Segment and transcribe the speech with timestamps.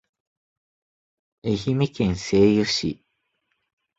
[1.43, 3.05] 愛媛県西予市